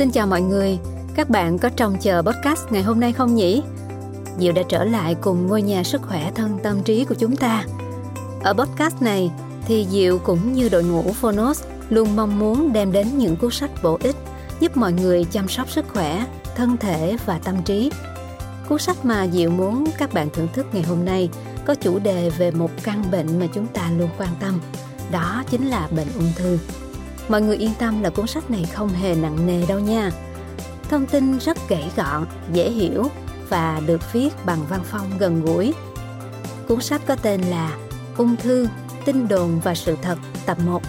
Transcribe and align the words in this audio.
Xin 0.00 0.10
chào 0.10 0.26
mọi 0.26 0.42
người, 0.42 0.78
các 1.14 1.30
bạn 1.30 1.58
có 1.58 1.68
trông 1.68 1.96
chờ 2.00 2.22
podcast 2.22 2.60
ngày 2.70 2.82
hôm 2.82 3.00
nay 3.00 3.12
không 3.12 3.34
nhỉ? 3.34 3.62
Diệu 4.38 4.52
đã 4.52 4.62
trở 4.68 4.84
lại 4.84 5.16
cùng 5.20 5.46
ngôi 5.46 5.62
nhà 5.62 5.82
sức 5.82 6.02
khỏe 6.02 6.32
thân 6.34 6.58
tâm 6.62 6.82
trí 6.82 7.04
của 7.04 7.14
chúng 7.14 7.36
ta. 7.36 7.64
Ở 8.42 8.52
podcast 8.52 9.02
này 9.02 9.30
thì 9.66 9.86
Diệu 9.90 10.18
cũng 10.18 10.52
như 10.52 10.68
đội 10.68 10.84
ngũ 10.84 11.02
Phonos 11.02 11.62
luôn 11.88 12.16
mong 12.16 12.38
muốn 12.38 12.72
đem 12.72 12.92
đến 12.92 13.18
những 13.18 13.36
cuốn 13.36 13.50
sách 13.50 13.70
bổ 13.82 13.98
ích 14.02 14.16
giúp 14.60 14.76
mọi 14.76 14.92
người 14.92 15.24
chăm 15.24 15.48
sóc 15.48 15.70
sức 15.70 15.84
khỏe, 15.88 16.24
thân 16.56 16.76
thể 16.76 17.16
và 17.26 17.38
tâm 17.44 17.62
trí. 17.64 17.90
Cuốn 18.68 18.78
sách 18.78 19.04
mà 19.04 19.26
Diệu 19.26 19.50
muốn 19.50 19.84
các 19.98 20.12
bạn 20.12 20.28
thưởng 20.32 20.48
thức 20.52 20.66
ngày 20.72 20.82
hôm 20.82 21.04
nay 21.04 21.28
có 21.64 21.74
chủ 21.74 21.98
đề 21.98 22.30
về 22.30 22.50
một 22.50 22.70
căn 22.82 23.04
bệnh 23.10 23.38
mà 23.40 23.46
chúng 23.54 23.66
ta 23.66 23.90
luôn 23.98 24.08
quan 24.18 24.30
tâm, 24.40 24.60
đó 25.10 25.44
chính 25.50 25.66
là 25.66 25.88
bệnh 25.96 26.08
ung 26.14 26.32
thư. 26.36 26.58
Mọi 27.28 27.42
người 27.42 27.56
yên 27.56 27.72
tâm 27.78 28.02
là 28.02 28.10
cuốn 28.10 28.26
sách 28.26 28.50
này 28.50 28.64
không 28.72 28.88
hề 28.88 29.14
nặng 29.14 29.46
nề 29.46 29.66
đâu 29.66 29.78
nha. 29.78 30.10
Thông 30.88 31.06
tin 31.06 31.38
rất 31.38 31.68
gãy 31.68 31.90
gọn, 31.96 32.26
dễ 32.52 32.70
hiểu 32.70 33.04
và 33.48 33.80
được 33.86 34.12
viết 34.12 34.28
bằng 34.46 34.58
văn 34.68 34.80
phong 34.84 35.06
gần 35.18 35.44
gũi. 35.44 35.74
Cuốn 36.68 36.80
sách 36.80 37.02
có 37.06 37.16
tên 37.16 37.40
là 37.40 37.76
Ung 38.16 38.36
thư, 38.36 38.68
tin 39.04 39.28
đồn 39.28 39.60
và 39.60 39.74
sự 39.74 39.96
thật 40.02 40.18
tập 40.46 40.58
1 40.66 40.82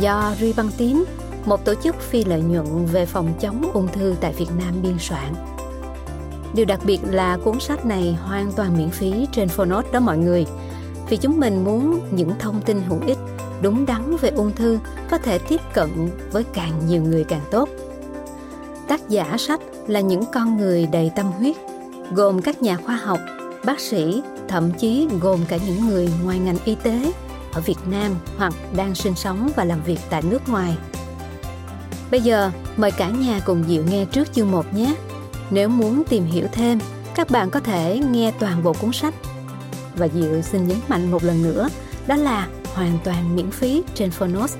do 0.00 0.34
Ruy 0.40 0.52
Băng 0.52 0.70
Tím, 0.76 1.04
một 1.44 1.64
tổ 1.64 1.74
chức 1.74 2.00
phi 2.00 2.24
lợi 2.24 2.42
nhuận 2.42 2.86
về 2.86 3.06
phòng 3.06 3.32
chống 3.40 3.70
ung 3.72 3.88
thư 3.88 4.14
tại 4.20 4.32
Việt 4.32 4.48
Nam 4.58 4.82
biên 4.82 4.98
soạn. 4.98 5.34
Điều 6.54 6.66
đặc 6.66 6.80
biệt 6.84 7.00
là 7.04 7.38
cuốn 7.44 7.60
sách 7.60 7.86
này 7.86 8.18
hoàn 8.22 8.52
toàn 8.52 8.78
miễn 8.78 8.90
phí 8.90 9.26
trên 9.32 9.48
Phonos 9.48 9.86
đó 9.92 10.00
mọi 10.00 10.18
người. 10.18 10.46
Vì 11.08 11.16
chúng 11.16 11.40
mình 11.40 11.64
muốn 11.64 12.00
những 12.10 12.32
thông 12.38 12.60
tin 12.60 12.82
hữu 12.82 13.00
ích, 13.06 13.18
đúng 13.62 13.86
đắn 13.86 14.16
về 14.16 14.30
ung 14.30 14.52
thư 14.52 14.78
có 15.10 15.18
thể 15.18 15.38
tiếp 15.38 15.60
cận 15.74 16.08
với 16.32 16.44
càng 16.44 16.80
nhiều 16.86 17.02
người 17.02 17.24
càng 17.24 17.44
tốt. 17.50 17.68
Tác 18.88 19.08
giả 19.08 19.36
sách 19.38 19.60
là 19.86 20.00
những 20.00 20.24
con 20.32 20.56
người 20.56 20.86
đầy 20.86 21.10
tâm 21.16 21.26
huyết, 21.26 21.56
gồm 22.12 22.42
các 22.42 22.62
nhà 22.62 22.76
khoa 22.76 22.96
học, 22.96 23.18
bác 23.64 23.80
sĩ, 23.80 24.22
thậm 24.48 24.70
chí 24.78 25.08
gồm 25.20 25.40
cả 25.48 25.58
những 25.66 25.88
người 25.88 26.08
ngoài 26.24 26.38
ngành 26.38 26.58
y 26.64 26.74
tế 26.74 27.12
ở 27.52 27.60
Việt 27.60 27.78
Nam 27.90 28.14
hoặc 28.36 28.52
đang 28.76 28.94
sinh 28.94 29.14
sống 29.14 29.50
và 29.56 29.64
làm 29.64 29.82
việc 29.82 29.98
tại 30.10 30.22
nước 30.22 30.48
ngoài. 30.48 30.76
Bây 32.10 32.20
giờ, 32.20 32.50
mời 32.76 32.90
cả 32.90 33.08
nhà 33.10 33.40
cùng 33.46 33.64
dịu 33.68 33.84
nghe 33.90 34.04
trước 34.04 34.32
chương 34.32 34.50
1 34.50 34.74
nhé. 34.74 34.94
Nếu 35.50 35.68
muốn 35.68 36.02
tìm 36.08 36.24
hiểu 36.24 36.46
thêm, 36.52 36.78
các 37.14 37.30
bạn 37.30 37.50
có 37.50 37.60
thể 37.60 38.00
nghe 38.10 38.32
toàn 38.38 38.62
bộ 38.62 38.72
cuốn 38.72 38.92
sách. 38.92 39.14
Và 39.96 40.08
Diệu 40.08 40.42
xin 40.42 40.68
nhấn 40.68 40.78
mạnh 40.88 41.10
một 41.10 41.24
lần 41.24 41.42
nữa, 41.42 41.68
đó 42.06 42.16
là 42.16 42.48
hoàn 42.74 42.98
toàn 43.04 43.36
miễn 43.36 43.50
phí 43.50 43.82
trên 43.94 44.10
Phonos. 44.10 44.56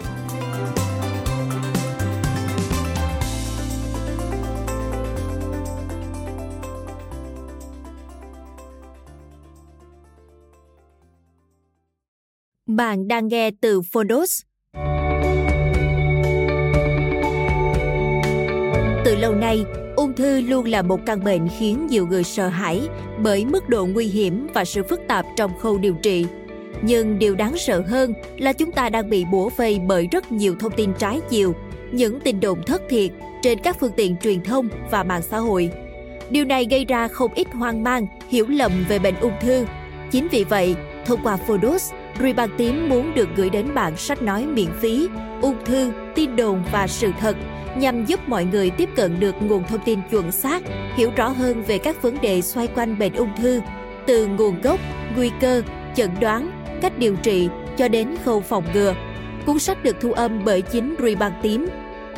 Bạn 12.67 13.09
đang 13.09 13.29
nghe 13.29 13.51
từ 13.61 13.81
Phonos. 13.93 14.43
Từ 19.05 19.17
lâu 19.17 19.35
nay, 19.35 19.65
ung 19.97 20.13
thư 20.13 20.41
luôn 20.41 20.65
là 20.65 20.83
một 20.83 21.01
căn 21.07 21.25
bệnh 21.25 21.49
khiến 21.59 21.87
nhiều 21.87 22.07
người 22.07 22.25
sợ 22.25 22.49
hãi 22.49 22.89
bởi 23.23 23.45
mức 23.45 23.69
độ 23.69 23.87
nguy 23.87 24.07
hiểm 24.07 24.47
và 24.55 24.65
sự 24.65 24.83
phức 24.83 25.01
tạp 25.09 25.27
trong 25.37 25.59
khâu 25.59 25.79
điều 25.79 25.95
trị. 26.03 26.27
Nhưng 26.83 27.19
điều 27.19 27.35
đáng 27.35 27.57
sợ 27.57 27.83
hơn 27.87 28.13
là 28.39 28.53
chúng 28.53 28.73
ta 28.73 28.89
đang 28.89 29.11
bị 29.11 29.25
bủa 29.25 29.49
vây 29.49 29.81
bởi 29.87 30.09
rất 30.11 30.33
nhiều 30.33 30.55
thông 30.61 30.73
tin 30.73 30.93
trái 30.99 31.21
chiều, 31.31 31.55
những 31.93 32.21
tin 32.21 32.41
đồn 32.41 32.63
thất 32.63 32.83
thiệt 32.89 33.11
trên 33.43 33.59
các 33.59 33.77
phương 33.81 33.93
tiện 33.97 34.17
truyền 34.17 34.43
thông 34.43 34.69
và 34.91 35.03
mạng 35.03 35.23
xã 35.23 35.39
hội. 35.39 35.71
Điều 36.31 36.45
này 36.45 36.67
gây 36.71 36.85
ra 36.85 37.09
không 37.09 37.35
ít 37.35 37.47
hoang 37.53 37.85
mang, 37.85 38.07
hiểu 38.29 38.47
lầm 38.49 38.73
về 38.89 38.99
bệnh 38.99 39.15
ung 39.21 39.35
thư. 39.41 39.65
Chính 40.11 40.29
vì 40.31 40.45
vậy, 40.45 40.77
thông 41.07 41.21
qua 41.23 41.37
Phodos, 41.37 41.93
Rùi 42.21 42.35
Tím 42.57 42.89
muốn 42.89 43.15
được 43.15 43.29
gửi 43.37 43.51
đến 43.51 43.75
bạn 43.75 43.97
sách 43.97 44.23
nói 44.23 44.47
miễn 44.47 44.69
phí, 44.81 45.09
ung 45.43 45.65
thư, 45.65 45.93
tin 46.15 46.37
đồn 46.37 46.63
và 46.73 46.87
sự 46.87 47.11
thật 47.21 47.37
nhằm 47.77 48.05
giúp 48.05 48.21
mọi 48.29 48.45
người 48.45 48.71
tiếp 48.71 48.89
cận 48.97 49.21
được 49.21 49.35
nguồn 49.43 49.65
thông 49.65 49.81
tin 49.85 49.99
chuẩn 50.11 50.33
xác, 50.33 50.63
hiểu 50.97 51.11
rõ 51.17 51.29
hơn 51.29 51.63
về 51.63 51.79
các 51.79 52.03
vấn 52.03 52.21
đề 52.21 52.41
xoay 52.41 52.67
quanh 52.67 52.99
bệnh 52.99 53.15
ung 53.15 53.31
thư, 53.37 53.61
từ 54.07 54.27
nguồn 54.27 54.61
gốc, 54.61 54.81
nguy 55.17 55.31
cơ, 55.41 55.63
chẩn 55.95 56.11
đoán, 56.21 56.51
cách 56.83 56.99
điều 56.99 57.17
trị 57.23 57.49
cho 57.77 57.89
đến 57.89 58.17
khâu 58.25 58.41
phòng 58.41 58.65
ngừa. 58.75 58.95
Cuốn 59.47 59.59
sách 59.59 59.83
được 59.83 59.97
thu 60.01 60.13
âm 60.13 60.45
bởi 60.45 60.63
chính 60.63 60.95
Rùi 60.99 61.15
Bang 61.15 61.33
Tím. 61.43 61.67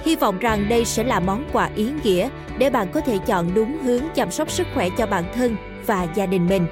Hy 0.05 0.17
vọng 0.17 0.39
rằng 0.39 0.69
đây 0.69 0.85
sẽ 0.85 1.05
là 1.05 1.21
món 1.21 1.45
quà 1.53 1.71
ý 1.77 1.89
nghĩa 2.05 2.29
để 2.59 2.71
bạn 2.71 2.87
có 2.93 3.01
thể 3.01 3.19
chọn 3.27 3.47
đúng 3.55 3.79
hướng 3.79 4.03
chăm 4.15 4.31
sóc 4.31 4.51
sức 4.51 4.67
khỏe 4.75 4.89
cho 4.99 5.07
bản 5.07 5.25
thân 5.35 5.57
và 5.87 6.07
gia 6.15 6.27
đình 6.27 6.47
mình. 6.47 6.67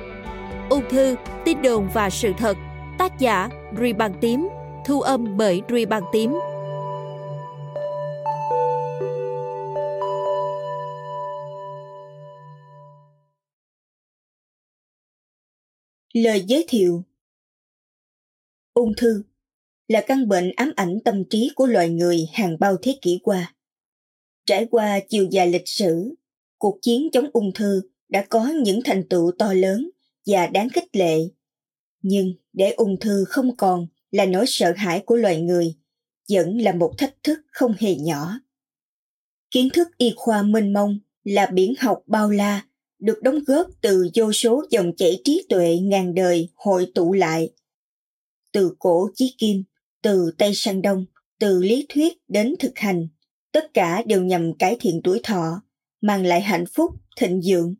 Ung 0.70 0.82
thư, 0.90 1.16
tin 1.44 1.62
đồn 1.62 1.88
và 1.94 2.10
sự 2.10 2.32
thật– 2.38 2.56
Tác 3.00 3.18
giả 3.18 3.48
Rùi 3.78 3.92
Bang 3.92 4.14
Tím, 4.20 4.48
thu 4.86 5.00
âm 5.00 5.36
bởi 5.36 5.62
Rùi 5.68 5.86
Bang 5.86 6.02
Tím. 6.12 6.32
Lời 16.12 16.44
giới 16.46 16.66
thiệu 16.68 17.02
Ung 18.74 18.92
thư 18.96 19.22
là 19.88 20.00
căn 20.00 20.28
bệnh 20.28 20.52
ám 20.56 20.72
ảnh 20.76 20.98
tâm 21.04 21.24
trí 21.30 21.50
của 21.54 21.66
loài 21.66 21.88
người 21.88 22.28
hàng 22.32 22.56
bao 22.60 22.76
thế 22.82 22.98
kỷ 23.02 23.20
qua. 23.22 23.54
Trải 24.46 24.66
qua 24.70 25.00
chiều 25.08 25.26
dài 25.30 25.46
lịch 25.46 25.68
sử, 25.68 26.14
cuộc 26.58 26.78
chiến 26.82 27.08
chống 27.12 27.26
ung 27.32 27.52
thư 27.54 27.82
đã 28.08 28.26
có 28.28 28.48
những 28.48 28.80
thành 28.84 29.08
tựu 29.08 29.32
to 29.38 29.52
lớn 29.52 29.90
và 30.26 30.46
đáng 30.46 30.68
khích 30.68 30.96
lệ. 30.96 31.18
Nhưng 32.02 32.34
để 32.52 32.70
ung 32.70 33.00
thư 33.00 33.24
không 33.28 33.56
còn 33.56 33.86
là 34.10 34.26
nỗi 34.26 34.44
sợ 34.48 34.72
hãi 34.76 35.02
của 35.06 35.16
loài 35.16 35.40
người 35.40 35.74
vẫn 36.28 36.58
là 36.58 36.72
một 36.72 36.94
thách 36.98 37.14
thức 37.22 37.38
không 37.52 37.74
hề 37.78 37.94
nhỏ. 37.94 38.40
Kiến 39.50 39.68
thức 39.72 39.88
y 39.98 40.12
khoa 40.16 40.42
mênh 40.42 40.72
mông 40.72 40.98
là 41.24 41.46
biển 41.46 41.74
học 41.78 42.02
bao 42.06 42.30
la 42.30 42.66
được 42.98 43.22
đóng 43.22 43.38
góp 43.46 43.66
từ 43.80 44.08
vô 44.14 44.32
số 44.32 44.64
dòng 44.70 44.96
chảy 44.96 45.20
trí 45.24 45.46
tuệ 45.48 45.76
ngàn 45.76 46.14
đời 46.14 46.48
hội 46.54 46.92
tụ 46.94 47.12
lại 47.12 47.50
từ 48.52 48.74
cổ 48.78 49.08
chí 49.14 49.34
kim 49.38 49.62
từ 50.02 50.30
tây 50.38 50.52
sang 50.54 50.82
đông 50.82 51.04
từ 51.38 51.62
lý 51.62 51.86
thuyết 51.88 52.18
đến 52.28 52.54
thực 52.58 52.78
hành. 52.78 53.08
Tất 53.52 53.74
cả 53.74 54.02
đều 54.06 54.22
nhằm 54.22 54.54
cải 54.58 54.76
thiện 54.80 55.00
tuổi 55.04 55.20
thọ 55.22 55.62
mang 56.00 56.26
lại 56.26 56.40
hạnh 56.40 56.64
phúc 56.74 56.90
thịnh 57.16 57.40
vượng 57.46 57.74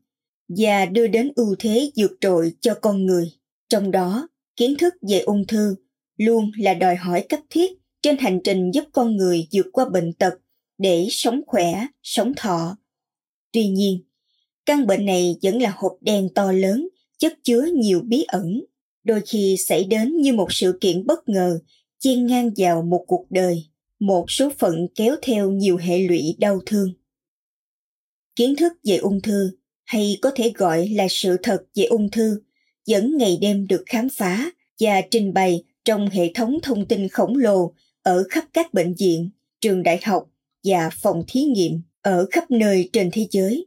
và 0.49 0.87
đưa 0.87 1.07
đến 1.07 1.33
ưu 1.37 1.55
thế 1.59 1.91
vượt 1.97 2.13
trội 2.21 2.53
cho 2.61 2.75
con 2.75 3.07
người. 3.07 3.33
Trong 3.69 3.91
đó, 3.91 4.29
kiến 4.57 4.75
thức 4.79 4.95
về 5.09 5.21
ung 5.21 5.47
thư 5.47 5.75
luôn 6.17 6.51
là 6.59 6.75
đòi 6.75 6.97
hỏi 6.97 7.25
cấp 7.29 7.41
thiết 7.51 7.73
trên 8.03 8.19
hành 8.19 8.41
trình 8.45 8.71
giúp 8.75 8.85
con 8.93 9.17
người 9.17 9.49
vượt 9.53 9.67
qua 9.73 9.85
bệnh 9.89 10.13
tật 10.13 10.35
để 10.79 11.07
sống 11.11 11.41
khỏe, 11.47 11.87
sống 12.03 12.33
thọ. 12.37 12.77
Tuy 13.53 13.69
nhiên, 13.69 14.05
căn 14.67 14.87
bệnh 14.87 15.07
này 15.07 15.37
vẫn 15.43 15.63
là 15.63 15.73
hộp 15.77 15.99
đen 16.01 16.29
to 16.35 16.53
lớn, 16.53 16.89
chất 17.19 17.33
chứa 17.43 17.67
nhiều 17.75 18.01
bí 18.05 18.25
ẩn, 18.29 18.65
đôi 19.05 19.21
khi 19.27 19.57
xảy 19.67 19.85
đến 19.85 20.17
như 20.17 20.33
một 20.33 20.53
sự 20.53 20.79
kiện 20.81 21.07
bất 21.07 21.29
ngờ 21.29 21.59
chen 21.99 22.27
ngang 22.27 22.51
vào 22.57 22.83
một 22.83 23.05
cuộc 23.07 23.27
đời, 23.31 23.71
một 23.99 24.25
số 24.31 24.51
phận 24.59 24.89
kéo 24.95 25.17
theo 25.23 25.51
nhiều 25.51 25.77
hệ 25.77 25.99
lụy 25.99 26.37
đau 26.39 26.61
thương. 26.67 26.93
Kiến 28.37 28.57
thức 28.57 28.73
về 28.85 28.97
ung 28.97 29.21
thư 29.21 29.51
hay 29.85 30.19
có 30.23 30.31
thể 30.35 30.53
gọi 30.55 30.89
là 30.89 31.07
sự 31.11 31.37
thật 31.43 31.63
về 31.75 31.85
ung 31.85 32.11
thư 32.11 32.43
vẫn 32.89 33.17
ngày 33.17 33.39
đêm 33.41 33.67
được 33.67 33.83
khám 33.87 34.09
phá 34.17 34.51
và 34.81 35.01
trình 35.11 35.33
bày 35.33 35.65
trong 35.85 36.09
hệ 36.09 36.31
thống 36.35 36.59
thông 36.63 36.87
tin 36.87 37.09
khổng 37.09 37.37
lồ 37.37 37.75
ở 38.03 38.25
khắp 38.31 38.45
các 38.53 38.75
bệnh 38.75 38.95
viện, 38.95 39.31
trường 39.61 39.83
đại 39.83 40.01
học 40.03 40.31
và 40.65 40.91
phòng 40.93 41.25
thí 41.29 41.41
nghiệm 41.41 41.83
ở 42.03 42.27
khắp 42.31 42.51
nơi 42.51 42.91
trên 42.93 43.11
thế 43.13 43.27
giới. 43.31 43.67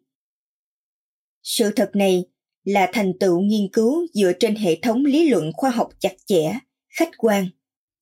Sự 1.44 1.72
thật 1.76 1.92
này 1.94 2.26
là 2.64 2.90
thành 2.94 3.14
tựu 3.20 3.42
nghiên 3.42 3.68
cứu 3.74 4.08
dựa 4.14 4.32
trên 4.40 4.56
hệ 4.56 4.76
thống 4.82 5.06
lý 5.06 5.30
luận 5.30 5.52
khoa 5.54 5.70
học 5.70 5.90
chặt 6.00 6.14
chẽ, 6.26 6.54
khách 6.98 7.10
quan 7.18 7.48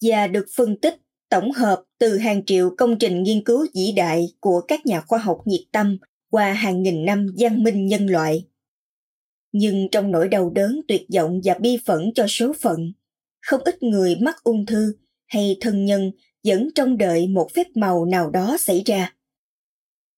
và 0.02 0.28
được 0.28 0.46
phân 0.56 0.80
tích 0.80 0.96
tổng 1.30 1.52
hợp 1.52 1.84
từ 2.00 2.18
hàng 2.18 2.46
triệu 2.46 2.75
công 2.78 3.00
trình 3.00 3.24
nghiên 3.24 3.44
cứu 3.44 3.68
vĩ 3.75 3.92
đại 3.96 4.28
của 4.40 4.62
các 4.68 4.86
nhà 4.86 5.02
khoa 5.02 5.19
học 5.19 5.42
nhiệt 5.46 5.62
tâm 5.72 5.98
qua 6.30 6.54
hàng 6.54 6.84
nghìn 6.84 7.06
năm 7.06 7.28
văn 7.38 7.63
minh 7.63 7.88
nhân 7.88 8.08
loại. 8.08 8.48
Nhưng 9.52 9.88
trong 9.92 10.12
nỗi 10.12 10.28
đau 10.28 10.50
đớn 10.50 10.81
tuyệt 10.88 11.02
vọng 11.16 11.42
và 11.44 11.54
bi 11.54 11.78
phẫn 11.86 12.12
cho 12.16 12.25
số 12.28 12.54
phận 12.62 12.94
không 13.42 13.62
ít 13.66 13.84
người 13.84 14.16
mắc 14.16 14.44
ung 14.44 14.66
thư 14.66 14.94
hay 15.28 15.58
thân 15.62 15.86
nhân 15.86 16.12
vẫn 16.44 16.69
trông 16.75 16.98
đợi 16.98 17.28
một 17.28 17.50
phép 17.54 17.68
màu 17.75 18.06
nào 18.06 18.30
đó 18.30 18.58
xảy 18.60 18.84
ra. 18.86 19.16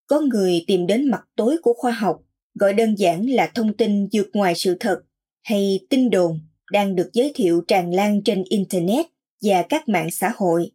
Có 0.07 0.19
người 0.19 0.63
tìm 0.67 0.87
đến 0.87 1.11
mặt 1.11 1.23
tối 1.35 1.57
của 1.61 1.73
khoa 1.73 1.91
học 1.91 2.21
gọi 2.55 2.73
đơn 2.73 2.95
giản 2.95 3.29
là 3.29 3.51
thông 3.55 3.77
tin 3.77 4.07
vượt 4.13 4.29
ngoài 4.33 4.53
sự 4.55 4.77
thật 4.79 5.01
hay 5.43 5.79
tin 5.89 6.09
đồn 6.09 6.39
đang 6.71 6.95
được 6.95 7.09
giới 7.13 7.31
thiệu 7.35 7.61
tràn 7.67 7.93
lan 7.93 8.21
trên 8.23 8.43
internet 8.49 9.05
và 9.41 9.65
các 9.69 9.89
mạng 9.89 10.11
xã 10.11 10.31
hội 10.35 10.71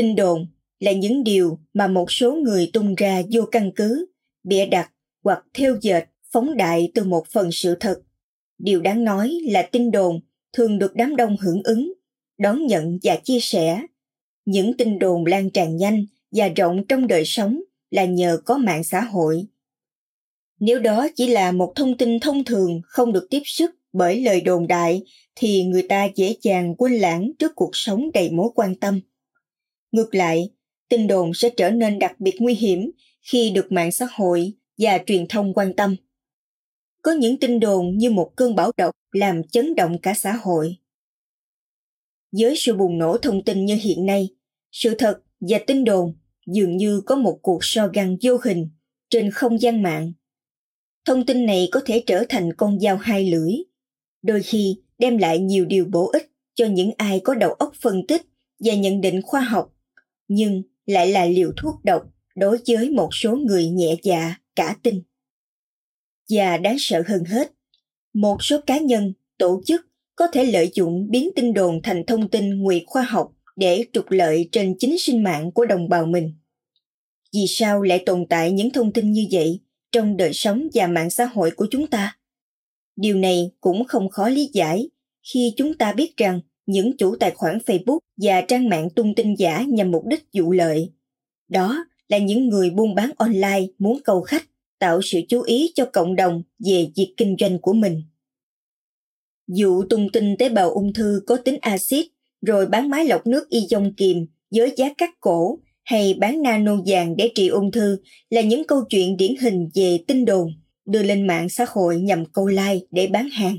tin 0.00 0.16
đồn 0.16 0.46
là 0.78 0.92
những 0.92 1.24
điều 1.24 1.58
mà 1.74 1.86
một 1.86 2.12
số 2.12 2.32
người 2.34 2.70
tung 2.72 2.94
ra 2.94 3.22
vô 3.32 3.42
căn 3.52 3.70
cứ, 3.76 4.06
bịa 4.44 4.66
đặt 4.66 4.90
hoặc 5.24 5.44
theo 5.54 5.76
dệt 5.80 6.04
phóng 6.32 6.56
đại 6.56 6.92
từ 6.94 7.04
một 7.04 7.26
phần 7.32 7.52
sự 7.52 7.76
thật. 7.80 8.02
Điều 8.58 8.80
đáng 8.80 9.04
nói 9.04 9.38
là 9.48 9.62
tin 9.72 9.90
đồn 9.90 10.20
thường 10.52 10.78
được 10.78 10.94
đám 10.94 11.16
đông 11.16 11.36
hưởng 11.40 11.62
ứng, 11.62 11.92
đón 12.38 12.66
nhận 12.66 12.98
và 13.02 13.16
chia 13.16 13.40
sẻ. 13.40 13.82
Những 14.44 14.76
tin 14.76 14.98
đồn 14.98 15.26
lan 15.26 15.50
tràn 15.50 15.76
nhanh 15.76 16.06
và 16.30 16.48
rộng 16.48 16.84
trong 16.88 17.06
đời 17.06 17.24
sống 17.24 17.60
là 17.90 18.04
nhờ 18.04 18.38
có 18.44 18.58
mạng 18.58 18.84
xã 18.84 19.00
hội. 19.00 19.46
Nếu 20.60 20.78
đó 20.78 21.08
chỉ 21.16 21.26
là 21.26 21.52
một 21.52 21.72
thông 21.76 21.96
tin 21.96 22.20
thông 22.20 22.44
thường 22.44 22.80
không 22.84 23.12
được 23.12 23.26
tiếp 23.30 23.42
sức 23.44 23.70
bởi 23.92 24.20
lời 24.20 24.40
đồn 24.40 24.66
đại 24.66 25.02
thì 25.34 25.64
người 25.64 25.82
ta 25.82 26.08
dễ 26.14 26.36
dàng 26.42 26.74
quên 26.74 26.92
lãng 26.92 27.30
trước 27.38 27.52
cuộc 27.54 27.70
sống 27.72 28.12
đầy 28.14 28.30
mối 28.30 28.50
quan 28.54 28.74
tâm. 28.74 29.00
Ngược 29.92 30.14
lại, 30.14 30.50
tin 30.88 31.06
đồn 31.06 31.34
sẽ 31.34 31.50
trở 31.56 31.70
nên 31.70 31.98
đặc 31.98 32.20
biệt 32.20 32.34
nguy 32.38 32.54
hiểm 32.54 32.90
khi 33.22 33.50
được 33.50 33.72
mạng 33.72 33.92
xã 33.92 34.06
hội 34.12 34.52
và 34.78 34.98
truyền 35.06 35.26
thông 35.28 35.54
quan 35.54 35.72
tâm. 35.76 35.96
Có 37.02 37.12
những 37.12 37.36
tin 37.36 37.60
đồn 37.60 37.98
như 37.98 38.10
một 38.10 38.32
cơn 38.36 38.54
bão 38.54 38.72
độc 38.76 38.94
làm 39.12 39.42
chấn 39.42 39.74
động 39.74 39.98
cả 39.98 40.14
xã 40.16 40.32
hội. 40.32 40.76
Với 42.32 42.54
sự 42.56 42.74
bùng 42.74 42.98
nổ 42.98 43.18
thông 43.18 43.44
tin 43.44 43.64
như 43.64 43.78
hiện 43.82 44.06
nay, 44.06 44.28
sự 44.72 44.94
thật 44.98 45.20
và 45.40 45.58
tin 45.66 45.84
đồn 45.84 46.14
dường 46.46 46.76
như 46.76 47.00
có 47.06 47.16
một 47.16 47.38
cuộc 47.42 47.58
so 47.62 47.86
găng 47.86 48.16
vô 48.22 48.38
hình 48.44 48.68
trên 49.10 49.30
không 49.30 49.60
gian 49.60 49.82
mạng. 49.82 50.12
Thông 51.04 51.26
tin 51.26 51.46
này 51.46 51.68
có 51.72 51.80
thể 51.86 52.02
trở 52.06 52.24
thành 52.28 52.52
con 52.52 52.80
dao 52.80 52.96
hai 52.96 53.30
lưỡi, 53.30 53.52
đôi 54.22 54.42
khi 54.42 54.76
đem 54.98 55.18
lại 55.18 55.38
nhiều 55.38 55.64
điều 55.64 55.84
bổ 55.84 56.10
ích 56.12 56.30
cho 56.54 56.66
những 56.66 56.90
ai 56.96 57.20
có 57.24 57.34
đầu 57.34 57.52
óc 57.52 57.72
phân 57.80 58.06
tích 58.06 58.22
và 58.64 58.74
nhận 58.74 59.00
định 59.00 59.22
khoa 59.22 59.40
học, 59.40 59.74
nhưng 60.28 60.62
lại 60.86 61.08
là 61.08 61.24
liều 61.24 61.52
thuốc 61.56 61.84
độc 61.84 62.02
đối 62.36 62.58
với 62.68 62.90
một 62.90 63.08
số 63.12 63.36
người 63.36 63.68
nhẹ 63.68 63.96
dạ 64.02 64.34
cả 64.56 64.76
tin. 64.82 65.02
Và 66.30 66.56
đáng 66.56 66.76
sợ 66.78 67.02
hơn 67.06 67.24
hết, 67.24 67.52
một 68.12 68.42
số 68.42 68.60
cá 68.66 68.78
nhân, 68.78 69.12
tổ 69.38 69.62
chức 69.66 69.86
có 70.16 70.26
thể 70.26 70.44
lợi 70.44 70.70
dụng 70.74 71.06
biến 71.10 71.30
tin 71.36 71.52
đồn 71.52 71.80
thành 71.82 72.06
thông 72.06 72.28
tin 72.28 72.62
ngụy 72.62 72.84
khoa 72.86 73.02
học 73.02 73.32
để 73.56 73.84
trục 73.92 74.10
lợi 74.10 74.48
trên 74.52 74.74
chính 74.78 74.98
sinh 74.98 75.22
mạng 75.22 75.52
của 75.52 75.64
đồng 75.64 75.88
bào 75.88 76.06
mình. 76.06 76.34
Vì 77.34 77.46
sao 77.48 77.82
lại 77.82 78.02
tồn 78.06 78.26
tại 78.28 78.52
những 78.52 78.70
thông 78.70 78.92
tin 78.92 79.12
như 79.12 79.26
vậy 79.30 79.60
trong 79.92 80.16
đời 80.16 80.32
sống 80.32 80.68
và 80.74 80.86
mạng 80.86 81.10
xã 81.10 81.24
hội 81.24 81.50
của 81.50 81.66
chúng 81.70 81.86
ta? 81.86 82.18
Điều 82.96 83.16
này 83.16 83.50
cũng 83.60 83.84
không 83.84 84.08
khó 84.08 84.28
lý 84.28 84.50
giải 84.52 84.88
khi 85.32 85.52
chúng 85.56 85.74
ta 85.74 85.92
biết 85.92 86.16
rằng 86.16 86.40
những 86.66 86.96
chủ 86.96 87.16
tài 87.16 87.30
khoản 87.30 87.58
Facebook 87.58 87.98
và 88.16 88.40
trang 88.40 88.68
mạng 88.68 88.88
tung 88.90 89.14
tin 89.14 89.34
giả 89.34 89.64
nhằm 89.68 89.90
mục 89.90 90.06
đích 90.06 90.32
dụ 90.32 90.52
lợi. 90.52 90.92
Đó 91.48 91.84
là 92.08 92.18
những 92.18 92.48
người 92.48 92.70
buôn 92.70 92.94
bán 92.94 93.10
online 93.16 93.66
muốn 93.78 94.00
câu 94.04 94.22
khách, 94.22 94.44
tạo 94.78 95.00
sự 95.02 95.20
chú 95.28 95.42
ý 95.42 95.72
cho 95.74 95.84
cộng 95.92 96.16
đồng 96.16 96.42
về 96.66 96.88
việc 96.96 97.14
kinh 97.16 97.36
doanh 97.40 97.58
của 97.58 97.72
mình. 97.72 98.02
Dụ 99.48 99.82
tung 99.90 100.08
tin 100.12 100.36
tế 100.36 100.48
bào 100.48 100.70
ung 100.70 100.92
thư 100.92 101.22
có 101.26 101.36
tính 101.36 101.58
axit 101.60 102.06
rồi 102.42 102.66
bán 102.66 102.88
máy 102.88 103.04
lọc 103.04 103.26
nước 103.26 103.48
y 103.48 103.60
dông 103.60 103.94
kiềm 103.94 104.26
với 104.50 104.74
giá 104.76 104.94
cắt 104.98 105.10
cổ 105.20 105.58
hay 105.90 106.14
bán 106.14 106.42
nano 106.42 106.76
vàng 106.86 107.16
để 107.16 107.30
trị 107.34 107.48
ung 107.48 107.70
thư 107.70 107.98
là 108.30 108.40
những 108.40 108.66
câu 108.66 108.84
chuyện 108.90 109.16
điển 109.16 109.34
hình 109.40 109.68
về 109.74 109.98
tin 110.06 110.24
đồn 110.24 110.52
đưa 110.84 111.02
lên 111.02 111.26
mạng 111.26 111.48
xã 111.48 111.64
hội 111.68 112.00
nhằm 112.00 112.24
câu 112.26 112.46
like 112.46 112.86
để 112.90 113.06
bán 113.06 113.28
hàng. 113.28 113.58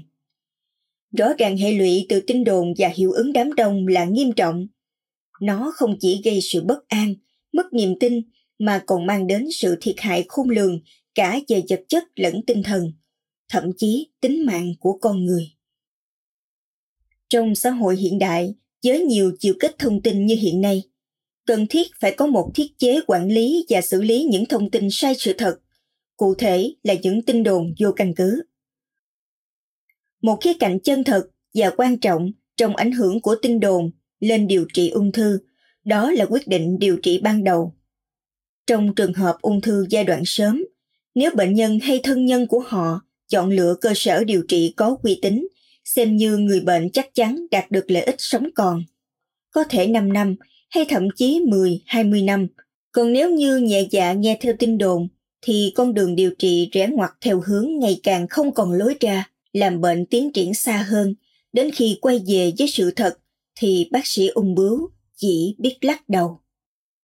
Rõ 1.18 1.34
ràng 1.38 1.58
hệ 1.58 1.72
lụy 1.72 2.06
từ 2.10 2.22
tin 2.28 2.44
đồn 2.44 2.74
và 2.78 2.88
hiệu 2.88 3.12
ứng 3.12 3.34
đám 3.34 3.54
đông 3.54 3.88
là 3.88 4.06
nghiêm 4.06 4.32
trọng. 4.32 4.68
Nó 5.42 5.72
không 5.76 5.96
chỉ 6.00 6.22
gây 6.24 6.40
sự 6.42 6.64
bất 6.64 6.88
an, 6.88 7.16
mất 7.54 7.74
niềm 7.74 8.00
tin 8.00 8.22
mà 8.60 8.84
còn 8.86 9.06
mang 9.06 9.28
đến 9.28 9.48
sự 9.52 9.78
thiệt 9.82 9.96
hại 9.98 10.26
khôn 10.28 10.50
lường 10.50 10.80
cả 11.16 11.40
về 11.48 11.62
vật 11.70 11.82
chất 11.88 12.04
lẫn 12.16 12.46
tinh 12.48 12.64
thần, 12.64 12.92
thậm 13.50 13.64
chí 13.78 14.12
tính 14.22 14.46
mạng 14.46 14.74
của 14.80 14.98
con 15.02 15.26
người. 15.26 15.52
Trong 17.30 17.56
xã 17.56 17.70
hội 17.70 17.98
hiện 17.98 18.20
đại, 18.20 18.56
với 18.84 19.02
nhiều 19.02 19.32
chiều 19.40 19.54
kích 19.60 19.76
thông 19.80 20.02
tin 20.02 20.26
như 20.26 20.36
hiện 20.36 20.62
nay, 20.62 20.84
cần 21.46 21.68
thiết 21.68 21.88
phải 22.00 22.12
có 22.18 22.28
một 22.28 22.52
thiết 22.56 22.78
chế 22.78 23.00
quản 23.08 23.28
lý 23.28 23.66
và 23.70 23.82
xử 23.82 24.02
lý 24.02 24.24
những 24.24 24.46
thông 24.46 24.72
tin 24.72 24.88
sai 24.92 25.16
sự 25.16 25.34
thật, 25.34 25.60
cụ 26.18 26.36
thể 26.36 26.74
là 26.84 26.94
những 27.02 27.22
tin 27.22 27.44
đồn 27.44 27.74
vô 27.80 27.92
căn 27.96 28.14
cứ. 28.16 28.44
Một 30.22 30.38
khía 30.42 30.54
cạnh 30.60 30.80
chân 30.80 31.04
thật 31.04 31.28
và 31.54 31.70
quan 31.78 31.98
trọng 31.98 32.32
trong 32.58 32.76
ảnh 32.76 32.92
hưởng 32.92 33.22
của 33.22 33.36
tin 33.42 33.60
đồn 33.60 33.92
lên 34.20 34.48
điều 34.48 34.66
trị 34.74 34.90
ung 34.90 35.12
thư, 35.12 35.40
đó 35.84 36.12
là 36.12 36.26
quyết 36.26 36.48
định 36.48 36.80
điều 36.80 36.98
trị 37.04 37.20
ban 37.24 37.44
đầu. 37.44 37.76
Trong 38.68 38.96
trường 38.96 39.14
hợp 39.14 39.38
ung 39.42 39.62
thư 39.62 39.86
giai 39.90 40.04
đoạn 40.04 40.22
sớm, 40.26 40.64
nếu 41.16 41.32
bệnh 41.36 41.54
nhân 41.54 41.80
hay 41.80 42.00
thân 42.04 42.26
nhân 42.26 42.48
của 42.48 42.60
họ 42.60 43.02
chọn 43.28 43.50
lựa 43.50 43.76
cơ 43.82 43.92
sở 43.96 44.24
điều 44.24 44.44
trị 44.48 44.74
có 44.78 44.98
uy 45.04 45.20
tín, 45.22 45.48
xem 45.84 46.18
như 46.18 46.38
người 46.38 46.62
bệnh 46.62 46.92
chắc 46.92 47.14
chắn 47.14 47.46
đạt 47.52 47.72
được 47.72 47.92
lợi 47.92 48.04
ích 48.04 48.16
sống 48.18 48.48
còn. 48.56 48.84
Có 49.52 49.64
thể 49.64 49.88
5 49.88 50.14
năm 50.14 50.36
hay 50.72 50.86
thậm 50.90 51.08
chí 51.16 51.40
10, 51.40 51.82
20 51.86 52.22
năm. 52.22 52.48
Còn 52.92 53.14
nếu 53.14 53.32
như 53.32 53.58
nhẹ 53.58 53.88
dạ 53.92 54.14
nghe 54.14 54.38
theo 54.42 54.54
tin 54.60 54.78
đồn, 54.78 55.08
thì 55.42 55.72
con 55.76 55.94
đường 55.94 56.16
điều 56.16 56.32
trị 56.40 56.70
rẽ 56.72 56.88
ngoặt 56.88 57.12
theo 57.22 57.42
hướng 57.48 57.80
ngày 57.80 58.00
càng 58.04 58.28
không 58.28 58.54
còn 58.54 58.72
lối 58.72 58.96
ra, 59.00 59.30
làm 59.54 59.82
bệnh 59.82 60.06
tiến 60.06 60.32
triển 60.34 60.54
xa 60.54 60.86
hơn. 60.90 61.16
Đến 61.54 61.72
khi 61.72 61.98
quay 62.02 62.22
về 62.28 62.52
với 62.58 62.68
sự 62.68 62.92
thật, 62.92 63.18
thì 63.60 63.88
bác 63.92 64.08
sĩ 64.08 64.28
ung 64.28 64.56
bướu 64.56 64.90
chỉ 65.16 65.56
biết 65.60 65.78
lắc 65.82 66.10
đầu. 66.10 66.40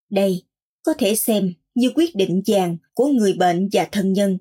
Đây, 0.09 0.43
có 0.83 0.93
thể 0.93 1.15
xem 1.15 1.53
như 1.75 1.91
quyết 1.95 2.15
định 2.15 2.41
vàng 2.45 2.77
của 2.93 3.07
người 3.07 3.33
bệnh 3.33 3.69
và 3.71 3.87
thân 3.91 4.13
nhân, 4.13 4.37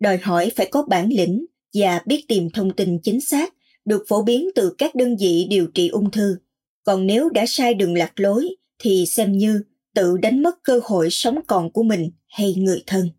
đòi 0.00 0.18
hỏi 0.18 0.50
phải 0.56 0.66
có 0.70 0.82
bản 0.82 1.08
lĩnh 1.08 1.46
và 1.74 2.00
biết 2.06 2.24
tìm 2.28 2.50
thông 2.50 2.76
tin 2.76 2.98
chính 3.02 3.20
xác 3.20 3.54
được 3.84 4.04
phổ 4.08 4.22
biến 4.22 4.48
từ 4.54 4.74
các 4.78 4.94
đơn 4.94 5.16
vị 5.16 5.46
điều 5.50 5.66
trị 5.66 5.88
ung 5.88 6.10
thư. 6.10 6.36
Còn 6.84 7.06
nếu 7.06 7.28
đã 7.28 7.44
sai 7.46 7.74
đường 7.74 7.94
lạc 7.94 8.20
lối 8.20 8.56
thì 8.78 9.06
xem 9.06 9.32
như 9.32 9.62
tự 9.94 10.16
đánh 10.16 10.42
mất 10.42 10.62
cơ 10.62 10.80
hội 10.84 11.08
sống 11.10 11.40
còn 11.46 11.72
của 11.72 11.82
mình 11.82 12.10
hay 12.28 12.54
người 12.54 12.82
thân. 12.86 13.10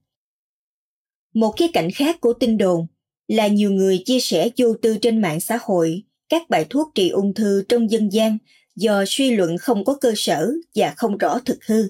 Một 1.33 1.53
khía 1.57 1.67
cạnh 1.73 1.91
khác 1.91 2.21
của 2.21 2.33
tin 2.33 2.57
đồn 2.57 2.87
là 3.27 3.47
nhiều 3.47 3.71
người 3.71 4.01
chia 4.05 4.19
sẻ 4.19 4.49
vô 4.57 4.73
tư 4.81 4.97
trên 5.01 5.21
mạng 5.21 5.39
xã 5.39 5.57
hội 5.61 6.03
các 6.29 6.49
bài 6.49 6.65
thuốc 6.69 6.91
trị 6.95 7.09
ung 7.09 7.33
thư 7.33 7.63
trong 7.69 7.91
dân 7.91 8.09
gian 8.13 8.37
do 8.75 9.03
suy 9.07 9.31
luận 9.31 9.57
không 9.57 9.85
có 9.85 9.97
cơ 10.01 10.13
sở 10.15 10.51
và 10.75 10.93
không 10.97 11.17
rõ 11.17 11.39
thực 11.45 11.65
hư. 11.65 11.87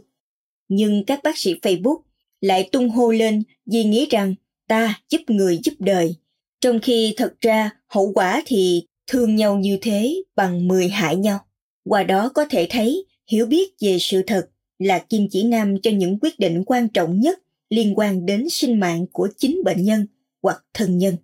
Nhưng 0.67 1.05
các 1.05 1.19
bác 1.23 1.37
sĩ 1.37 1.53
Facebook 1.61 2.01
lại 2.41 2.69
tung 2.71 2.89
hô 2.89 3.11
lên 3.11 3.43
vì 3.65 3.83
nghĩ 3.83 4.07
rằng 4.09 4.35
ta 4.67 5.01
giúp 5.09 5.21
người 5.27 5.59
giúp 5.63 5.73
đời, 5.79 6.15
trong 6.61 6.79
khi 6.79 7.13
thật 7.17 7.33
ra 7.41 7.71
hậu 7.87 8.11
quả 8.13 8.43
thì 8.45 8.83
thương 9.07 9.35
nhau 9.35 9.57
như 9.57 9.77
thế 9.81 10.15
bằng 10.35 10.67
10 10.67 10.89
hại 10.89 11.15
nhau. 11.15 11.39
Qua 11.83 12.03
đó 12.03 12.31
có 12.33 12.45
thể 12.49 12.67
thấy 12.69 13.05
hiểu 13.27 13.45
biết 13.45 13.73
về 13.81 13.97
sự 13.99 14.21
thật 14.27 14.49
là 14.79 14.99
kim 14.99 15.27
chỉ 15.31 15.43
nam 15.43 15.81
cho 15.83 15.91
những 15.91 16.19
quyết 16.21 16.39
định 16.39 16.63
quan 16.65 16.89
trọng 16.89 17.19
nhất 17.19 17.39
liên 17.69 17.93
quan 17.95 18.25
đến 18.25 18.49
sinh 18.49 18.79
mạng 18.79 19.05
của 19.11 19.29
chính 19.37 19.61
bệnh 19.65 19.83
nhân 19.83 20.07
hoặc 20.41 20.65
thân 20.73 20.97
nhân. 20.97 21.15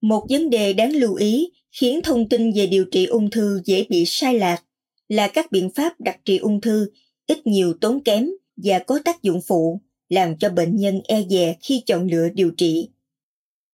Một 0.00 0.26
vấn 0.30 0.50
đề 0.50 0.72
đáng 0.72 0.92
lưu 0.92 1.14
ý 1.14 1.50
khiến 1.70 2.00
thông 2.04 2.28
tin 2.28 2.52
về 2.52 2.66
điều 2.66 2.84
trị 2.84 3.06
ung 3.06 3.30
thư 3.30 3.60
dễ 3.64 3.86
bị 3.88 4.04
sai 4.06 4.38
lạc 4.38 4.62
là 5.08 5.28
các 5.28 5.52
biện 5.52 5.70
pháp 5.70 6.00
đặc 6.00 6.20
trị 6.24 6.38
ung 6.38 6.60
thư 6.60 6.90
ít 7.26 7.46
nhiều 7.46 7.74
tốn 7.80 8.04
kém 8.04 8.30
và 8.56 8.78
có 8.78 8.98
tác 9.04 9.22
dụng 9.22 9.40
phụ 9.46 9.80
làm 10.08 10.36
cho 10.38 10.48
bệnh 10.48 10.76
nhân 10.76 11.00
e 11.04 11.22
dè 11.30 11.56
khi 11.60 11.82
chọn 11.86 12.06
lựa 12.06 12.28
điều 12.28 12.50
trị. 12.50 12.88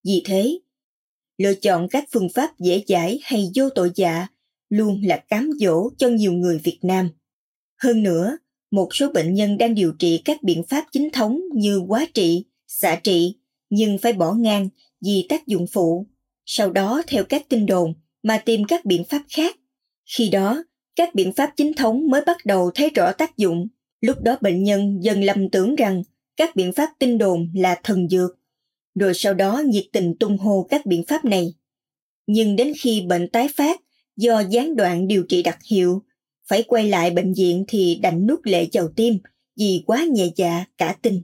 Vì 0.04 0.22
thế, 0.24 0.58
lựa 1.38 1.54
chọn 1.54 1.88
các 1.88 2.04
phương 2.10 2.28
pháp 2.28 2.58
dễ 2.58 2.82
giải 2.86 3.20
hay 3.22 3.50
vô 3.54 3.70
tội 3.70 3.90
dạ 3.94 4.26
luôn 4.68 5.00
là 5.04 5.16
cám 5.16 5.50
dỗ 5.60 5.90
cho 5.98 6.08
nhiều 6.08 6.32
người 6.32 6.58
Việt 6.58 6.78
Nam. 6.82 7.10
Hơn 7.82 8.02
nữa, 8.02 8.38
một 8.70 8.88
số 8.94 9.12
bệnh 9.12 9.34
nhân 9.34 9.58
đang 9.58 9.74
điều 9.74 9.92
trị 9.98 10.22
các 10.24 10.42
biện 10.42 10.62
pháp 10.68 10.84
chính 10.92 11.10
thống 11.10 11.40
như 11.54 11.78
quá 11.78 12.06
trị, 12.14 12.44
xạ 12.66 13.00
trị, 13.02 13.36
nhưng 13.70 13.98
phải 13.98 14.12
bỏ 14.12 14.32
ngang 14.32 14.68
vì 15.04 15.26
tác 15.28 15.46
dụng 15.46 15.66
phụ. 15.72 16.06
Sau 16.46 16.70
đó 16.70 17.02
theo 17.06 17.24
các 17.24 17.48
tin 17.48 17.66
đồn 17.66 17.94
mà 18.22 18.38
tìm 18.38 18.64
các 18.64 18.84
biện 18.84 19.04
pháp 19.04 19.22
khác. 19.28 19.56
Khi 20.16 20.28
đó, 20.28 20.64
các 20.96 21.14
biện 21.14 21.32
pháp 21.32 21.52
chính 21.56 21.74
thống 21.74 22.10
mới 22.10 22.20
bắt 22.26 22.36
đầu 22.46 22.70
thấy 22.74 22.90
rõ 22.90 23.12
tác 23.12 23.36
dụng. 23.36 23.68
Lúc 24.00 24.22
đó 24.22 24.36
bệnh 24.40 24.62
nhân 24.62 24.98
dần 25.02 25.24
lầm 25.24 25.50
tưởng 25.50 25.74
rằng 25.74 26.02
các 26.36 26.56
biện 26.56 26.72
pháp 26.72 26.90
tin 26.98 27.18
đồn 27.18 27.50
là 27.54 27.80
thần 27.82 28.08
dược, 28.08 28.30
rồi 28.94 29.14
sau 29.14 29.34
đó 29.34 29.62
nhiệt 29.66 29.84
tình 29.92 30.14
tung 30.20 30.38
hô 30.38 30.66
các 30.70 30.86
biện 30.86 31.04
pháp 31.08 31.24
này. 31.24 31.54
Nhưng 32.26 32.56
đến 32.56 32.72
khi 32.78 33.00
bệnh 33.00 33.28
tái 33.28 33.48
phát 33.56 33.80
do 34.18 34.40
gián 34.40 34.76
đoạn 34.76 35.08
điều 35.08 35.24
trị 35.28 35.42
đặc 35.42 35.58
hiệu 35.70 36.02
phải 36.48 36.62
quay 36.62 36.88
lại 36.88 37.10
bệnh 37.10 37.32
viện 37.32 37.64
thì 37.68 37.98
đành 38.02 38.26
nuốt 38.26 38.40
lệ 38.42 38.66
chầu 38.66 38.88
tim 38.96 39.18
vì 39.56 39.82
quá 39.86 40.06
nhẹ 40.12 40.30
dạ 40.36 40.64
cả 40.78 40.96
tin. 41.02 41.22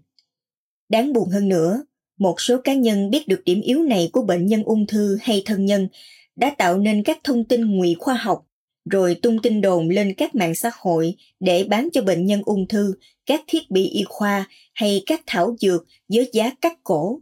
Đáng 0.88 1.12
buồn 1.12 1.28
hơn 1.28 1.48
nữa, 1.48 1.84
một 2.18 2.40
số 2.40 2.60
cá 2.64 2.74
nhân 2.74 3.10
biết 3.10 3.28
được 3.28 3.42
điểm 3.44 3.60
yếu 3.60 3.82
này 3.82 4.10
của 4.12 4.22
bệnh 4.22 4.46
nhân 4.46 4.62
ung 4.62 4.86
thư 4.86 5.18
hay 5.20 5.42
thân 5.44 5.64
nhân 5.64 5.88
đã 6.36 6.54
tạo 6.58 6.78
nên 6.78 7.02
các 7.02 7.18
thông 7.24 7.44
tin 7.44 7.76
ngụy 7.76 7.94
khoa 7.98 8.14
học 8.14 8.46
rồi 8.90 9.14
tung 9.22 9.42
tin 9.42 9.60
đồn 9.60 9.88
lên 9.88 10.14
các 10.16 10.34
mạng 10.34 10.54
xã 10.54 10.70
hội 10.78 11.14
để 11.40 11.64
bán 11.64 11.88
cho 11.92 12.02
bệnh 12.02 12.26
nhân 12.26 12.42
ung 12.44 12.68
thư 12.68 12.94
các 13.26 13.44
thiết 13.46 13.70
bị 13.70 13.88
y 13.88 14.04
khoa 14.06 14.48
hay 14.74 15.02
các 15.06 15.22
thảo 15.26 15.56
dược 15.60 15.86
với 16.08 16.30
giá 16.32 16.50
cắt 16.60 16.78
cổ. 16.84 17.20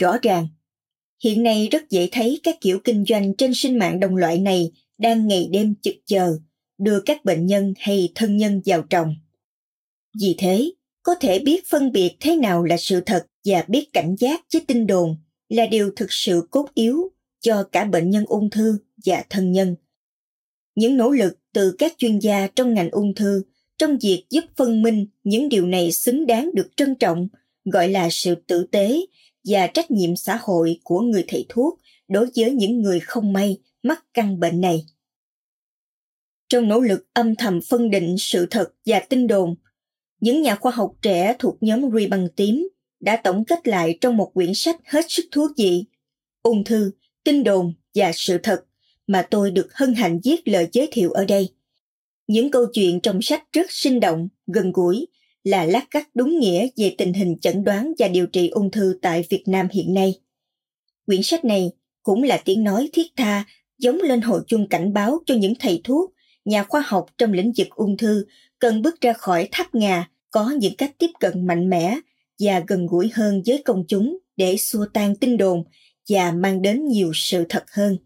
Rõ 0.00 0.18
ràng, 0.22 0.48
hiện 1.24 1.42
nay 1.42 1.68
rất 1.70 1.90
dễ 1.90 2.08
thấy 2.12 2.40
các 2.42 2.56
kiểu 2.60 2.80
kinh 2.84 3.04
doanh 3.08 3.34
trên 3.36 3.54
sinh 3.54 3.78
mạng 3.78 4.00
đồng 4.00 4.16
loại 4.16 4.38
này 4.38 4.70
đang 5.02 5.28
ngày 5.28 5.48
đêm 5.52 5.74
trực 5.82 5.94
chờ 6.06 6.38
đưa 6.78 7.00
các 7.00 7.24
bệnh 7.24 7.46
nhân 7.46 7.74
hay 7.78 8.12
thân 8.14 8.36
nhân 8.36 8.62
vào 8.64 8.82
trồng. 8.82 9.14
Vì 10.20 10.34
thế, 10.38 10.72
có 11.02 11.14
thể 11.20 11.38
biết 11.38 11.66
phân 11.70 11.92
biệt 11.92 12.16
thế 12.20 12.36
nào 12.36 12.64
là 12.64 12.76
sự 12.76 13.00
thật 13.06 13.26
và 13.44 13.64
biết 13.68 13.92
cảnh 13.92 14.16
giác 14.18 14.40
với 14.52 14.62
tin 14.66 14.86
đồn 14.86 15.16
là 15.48 15.66
điều 15.66 15.90
thực 15.96 16.12
sự 16.12 16.48
cốt 16.50 16.68
yếu 16.74 17.12
cho 17.40 17.62
cả 17.72 17.84
bệnh 17.84 18.10
nhân 18.10 18.24
ung 18.26 18.50
thư 18.50 18.78
và 19.04 19.24
thân 19.30 19.52
nhân. 19.52 19.76
Những 20.74 20.96
nỗ 20.96 21.10
lực 21.10 21.38
từ 21.52 21.74
các 21.78 21.94
chuyên 21.98 22.18
gia 22.18 22.46
trong 22.46 22.74
ngành 22.74 22.90
ung 22.90 23.14
thư 23.14 23.42
trong 23.78 23.98
việc 23.98 24.24
giúp 24.30 24.44
phân 24.56 24.82
minh 24.82 25.06
những 25.24 25.48
điều 25.48 25.66
này 25.66 25.92
xứng 25.92 26.26
đáng 26.26 26.50
được 26.54 26.68
trân 26.76 26.94
trọng, 26.94 27.28
gọi 27.64 27.88
là 27.88 28.08
sự 28.10 28.34
tử 28.34 28.66
tế 28.70 29.00
và 29.44 29.66
trách 29.66 29.90
nhiệm 29.90 30.16
xã 30.16 30.38
hội 30.42 30.80
của 30.84 31.00
người 31.00 31.24
thầy 31.28 31.46
thuốc 31.48 31.78
đối 32.08 32.26
với 32.36 32.50
những 32.50 32.82
người 32.82 33.00
không 33.00 33.32
may 33.32 33.58
mắc 33.82 34.04
căn 34.14 34.40
bệnh 34.40 34.60
này. 34.60 34.84
Trong 36.48 36.68
nỗ 36.68 36.80
lực 36.80 37.06
âm 37.12 37.36
thầm 37.36 37.60
phân 37.68 37.90
định 37.90 38.16
sự 38.18 38.46
thật 38.50 38.72
và 38.86 39.00
tin 39.08 39.26
đồn, 39.26 39.54
những 40.20 40.42
nhà 40.42 40.56
khoa 40.56 40.72
học 40.72 40.92
trẻ 41.02 41.36
thuộc 41.38 41.56
nhóm 41.60 41.90
Ruy 41.90 42.06
bằng 42.06 42.28
tím 42.36 42.68
đã 43.00 43.16
tổng 43.16 43.44
kết 43.44 43.68
lại 43.68 43.98
trong 44.00 44.16
một 44.16 44.30
quyển 44.34 44.54
sách 44.54 44.76
hết 44.84 45.04
sức 45.08 45.24
thú 45.32 45.48
vị, 45.56 45.84
ung 46.42 46.64
thư, 46.64 46.90
tin 47.24 47.44
đồn 47.44 47.74
và 47.94 48.12
sự 48.14 48.38
thật 48.42 48.64
mà 49.06 49.26
tôi 49.30 49.50
được 49.50 49.68
hân 49.74 49.94
hạnh 49.94 50.20
viết 50.24 50.48
lời 50.48 50.68
giới 50.72 50.88
thiệu 50.92 51.10
ở 51.10 51.24
đây. 51.24 51.48
Những 52.26 52.50
câu 52.50 52.66
chuyện 52.72 53.00
trong 53.00 53.22
sách 53.22 53.42
rất 53.52 53.66
sinh 53.68 54.00
động, 54.00 54.28
gần 54.46 54.72
gũi, 54.72 55.06
là 55.44 55.64
lát 55.64 55.90
cắt 55.90 56.08
đúng 56.14 56.38
nghĩa 56.38 56.68
về 56.76 56.94
tình 56.98 57.12
hình 57.12 57.38
chẩn 57.40 57.64
đoán 57.64 57.92
và 57.98 58.08
điều 58.08 58.26
trị 58.26 58.48
ung 58.48 58.70
thư 58.70 58.98
tại 59.02 59.24
Việt 59.30 59.42
Nam 59.46 59.68
hiện 59.72 59.94
nay. 59.94 60.20
Quyển 61.06 61.22
sách 61.22 61.44
này 61.44 61.70
cũng 62.02 62.22
là 62.22 62.42
tiếng 62.44 62.64
nói 62.64 62.88
thiết 62.92 63.06
tha 63.16 63.44
giống 63.82 63.98
lên 64.02 64.20
hồi 64.20 64.42
chuông 64.46 64.68
cảnh 64.68 64.92
báo 64.92 65.18
cho 65.26 65.34
những 65.34 65.54
thầy 65.60 65.80
thuốc, 65.84 66.12
nhà 66.44 66.62
khoa 66.62 66.82
học 66.86 67.06
trong 67.18 67.32
lĩnh 67.32 67.52
vực 67.56 67.68
ung 67.70 67.96
thư 67.96 68.26
cần 68.58 68.82
bước 68.82 69.00
ra 69.00 69.12
khỏi 69.12 69.48
tháp 69.52 69.74
ngà, 69.74 70.10
có 70.30 70.50
những 70.50 70.76
cách 70.76 70.94
tiếp 70.98 71.10
cận 71.20 71.46
mạnh 71.46 71.70
mẽ 71.70 71.98
và 72.38 72.62
gần 72.66 72.86
gũi 72.86 73.10
hơn 73.14 73.42
với 73.46 73.62
công 73.64 73.84
chúng 73.88 74.18
để 74.36 74.56
xua 74.56 74.86
tan 74.92 75.16
tin 75.16 75.36
đồn 75.36 75.64
và 76.08 76.32
mang 76.32 76.62
đến 76.62 76.86
nhiều 76.86 77.10
sự 77.14 77.44
thật 77.48 77.64
hơn. 77.70 77.96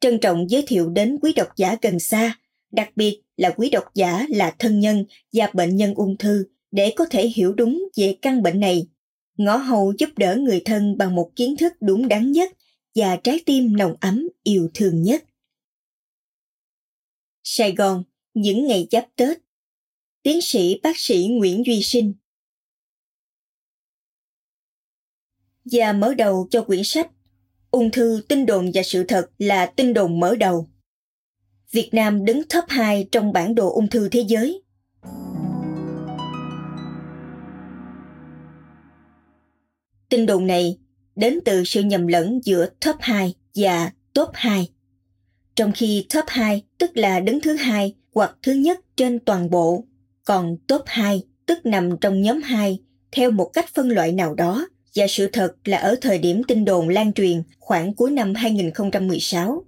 Trân 0.00 0.18
trọng 0.18 0.50
giới 0.50 0.64
thiệu 0.66 0.88
đến 0.88 1.18
quý 1.22 1.32
độc 1.32 1.48
giả 1.56 1.76
gần 1.82 2.00
xa, 2.00 2.38
đặc 2.72 2.90
biệt 2.96 3.20
là 3.36 3.50
quý 3.50 3.70
độc 3.70 3.84
giả 3.94 4.26
là 4.28 4.54
thân 4.58 4.80
nhân 4.80 5.04
và 5.32 5.50
bệnh 5.54 5.76
nhân 5.76 5.94
ung 5.94 6.16
thư 6.16 6.44
để 6.70 6.92
có 6.96 7.06
thể 7.10 7.28
hiểu 7.28 7.52
đúng 7.52 7.88
về 7.96 8.16
căn 8.22 8.42
bệnh 8.42 8.60
này. 8.60 8.86
Ngõ 9.36 9.56
hầu 9.56 9.92
giúp 9.98 10.08
đỡ 10.16 10.36
người 10.36 10.62
thân 10.64 10.98
bằng 10.98 11.14
một 11.14 11.30
kiến 11.36 11.56
thức 11.56 11.72
đúng 11.80 12.08
đắn 12.08 12.32
nhất 12.32 12.52
và 12.94 13.16
trái 13.24 13.40
tim 13.46 13.76
nồng 13.76 13.96
ấm 14.00 14.28
yêu 14.42 14.70
thương 14.74 15.02
nhất. 15.02 15.24
Sài 17.42 17.74
Gòn, 17.74 18.04
những 18.34 18.66
ngày 18.66 18.88
giáp 18.90 19.04
Tết 19.16 19.38
Tiến 20.22 20.40
sĩ 20.42 20.80
bác 20.82 20.98
sĩ 20.98 21.28
Nguyễn 21.30 21.66
Duy 21.66 21.82
Sinh 21.82 22.14
Và 25.64 25.92
mở 25.92 26.14
đầu 26.14 26.48
cho 26.50 26.64
quyển 26.64 26.84
sách 26.84 27.10
Ung 27.74 27.90
thư, 27.90 28.22
tin 28.28 28.46
đồn 28.46 28.70
và 28.74 28.82
sự 28.82 29.04
thật 29.08 29.30
là 29.38 29.66
tin 29.66 29.94
đồn 29.94 30.20
mở 30.20 30.36
đầu. 30.36 30.68
Việt 31.70 31.88
Nam 31.92 32.24
đứng 32.24 32.42
top 32.48 32.64
2 32.68 33.08
trong 33.12 33.32
bản 33.32 33.54
đồ 33.54 33.74
ung 33.74 33.88
thư 33.88 34.08
thế 34.08 34.24
giới. 34.28 34.62
Tin 40.08 40.26
đồn 40.26 40.46
này 40.46 40.78
đến 41.16 41.38
từ 41.44 41.64
sự 41.64 41.82
nhầm 41.82 42.06
lẫn 42.06 42.40
giữa 42.44 42.66
top 42.86 42.96
2 43.00 43.34
và 43.54 43.90
top 44.12 44.28
2. 44.32 44.68
Trong 45.56 45.72
khi 45.72 46.06
top 46.14 46.24
2 46.28 46.62
tức 46.78 46.96
là 46.96 47.20
đứng 47.20 47.40
thứ 47.40 47.56
hai 47.56 47.94
hoặc 48.14 48.36
thứ 48.42 48.52
nhất 48.52 48.80
trên 48.96 49.18
toàn 49.18 49.50
bộ, 49.50 49.84
còn 50.24 50.56
top 50.66 50.82
2 50.86 51.22
tức 51.46 51.66
nằm 51.66 51.96
trong 52.00 52.22
nhóm 52.22 52.42
2 52.42 52.78
theo 53.12 53.30
một 53.30 53.50
cách 53.52 53.74
phân 53.74 53.88
loại 53.88 54.12
nào 54.12 54.34
đó 54.34 54.68
và 54.94 55.06
sự 55.08 55.28
thật 55.32 55.54
là 55.64 55.78
ở 55.78 55.96
thời 56.00 56.18
điểm 56.18 56.42
tin 56.44 56.64
đồn 56.64 56.88
lan 56.88 57.12
truyền 57.12 57.42
khoảng 57.58 57.94
cuối 57.94 58.10
năm 58.10 58.34
2016, 58.34 59.64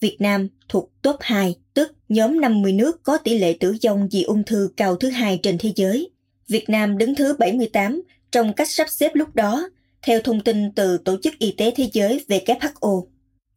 Việt 0.00 0.16
Nam 0.20 0.48
thuộc 0.68 0.90
top 1.02 1.16
2, 1.20 1.54
tức 1.74 1.92
nhóm 2.08 2.40
50 2.40 2.72
nước 2.72 3.02
có 3.02 3.18
tỷ 3.18 3.38
lệ 3.38 3.56
tử 3.60 3.74
vong 3.84 4.08
vì 4.12 4.22
ung 4.22 4.44
thư 4.44 4.70
cao 4.76 4.96
thứ 4.96 5.08
hai 5.10 5.40
trên 5.42 5.58
thế 5.58 5.72
giới. 5.76 6.10
Việt 6.48 6.68
Nam 6.68 6.98
đứng 6.98 7.14
thứ 7.14 7.36
78 7.38 8.02
trong 8.32 8.52
cách 8.52 8.70
sắp 8.70 8.86
xếp 8.90 9.10
lúc 9.14 9.34
đó, 9.34 9.68
theo 10.02 10.20
thông 10.20 10.40
tin 10.40 10.72
từ 10.72 10.98
Tổ 10.98 11.16
chức 11.22 11.38
Y 11.38 11.52
tế 11.52 11.72
Thế 11.76 11.88
giới 11.92 12.24
WHO. 12.28 13.06